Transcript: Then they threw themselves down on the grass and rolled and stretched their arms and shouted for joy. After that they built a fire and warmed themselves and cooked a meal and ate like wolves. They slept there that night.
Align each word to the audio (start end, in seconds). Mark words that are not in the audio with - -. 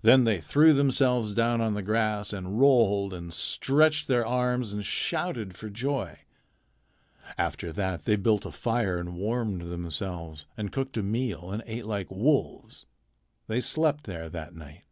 Then 0.00 0.24
they 0.24 0.40
threw 0.40 0.72
themselves 0.72 1.34
down 1.34 1.60
on 1.60 1.74
the 1.74 1.82
grass 1.82 2.32
and 2.32 2.58
rolled 2.58 3.12
and 3.12 3.34
stretched 3.34 4.08
their 4.08 4.24
arms 4.24 4.72
and 4.72 4.82
shouted 4.82 5.54
for 5.56 5.68
joy. 5.68 6.20
After 7.36 7.70
that 7.70 8.06
they 8.06 8.16
built 8.16 8.46
a 8.46 8.50
fire 8.50 8.96
and 8.96 9.14
warmed 9.14 9.60
themselves 9.60 10.46
and 10.56 10.72
cooked 10.72 10.96
a 10.96 11.02
meal 11.02 11.50
and 11.50 11.62
ate 11.66 11.84
like 11.84 12.10
wolves. 12.10 12.86
They 13.46 13.60
slept 13.60 14.04
there 14.04 14.30
that 14.30 14.54
night. 14.54 14.84